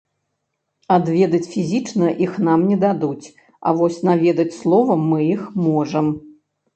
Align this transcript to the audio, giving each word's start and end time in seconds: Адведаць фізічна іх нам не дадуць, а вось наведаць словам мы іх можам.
Адведаць 0.93 1.49
фізічна 1.55 2.07
іх 2.27 2.31
нам 2.47 2.63
не 2.69 2.77
дадуць, 2.85 3.27
а 3.67 3.73
вось 3.81 3.99
наведаць 4.09 4.55
словам 4.61 5.05
мы 5.11 5.19
іх 5.35 5.43
можам. 5.67 6.07